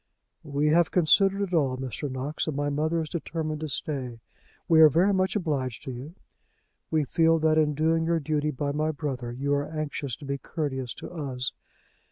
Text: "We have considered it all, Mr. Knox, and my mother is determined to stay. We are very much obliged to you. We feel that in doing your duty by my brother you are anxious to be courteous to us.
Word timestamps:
"We 0.43 0.69
have 0.69 0.89
considered 0.89 1.43
it 1.43 1.53
all, 1.53 1.77
Mr. 1.77 2.09
Knox, 2.09 2.47
and 2.47 2.55
my 2.55 2.71
mother 2.71 3.03
is 3.03 3.09
determined 3.11 3.59
to 3.59 3.67
stay. 3.69 4.19
We 4.67 4.81
are 4.81 4.89
very 4.89 5.13
much 5.13 5.35
obliged 5.35 5.83
to 5.83 5.91
you. 5.91 6.15
We 6.89 7.03
feel 7.03 7.37
that 7.37 7.59
in 7.59 7.75
doing 7.75 8.05
your 8.05 8.19
duty 8.19 8.49
by 8.49 8.71
my 8.71 8.89
brother 8.89 9.31
you 9.31 9.53
are 9.53 9.69
anxious 9.69 10.15
to 10.15 10.25
be 10.25 10.39
courteous 10.39 10.95
to 10.95 11.11
us. 11.11 11.51